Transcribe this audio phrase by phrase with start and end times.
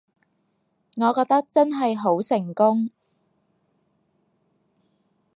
[0.95, 2.89] 我覺得真係好成功